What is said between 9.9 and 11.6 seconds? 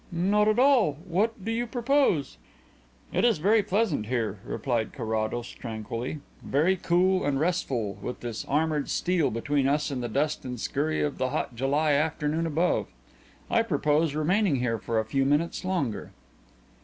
and the dust and scurry of the hot